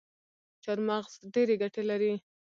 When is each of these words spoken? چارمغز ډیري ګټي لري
چارمغز 0.63 1.11
ډیري 1.33 1.55
ګټي 1.61 1.83
لري 1.89 2.13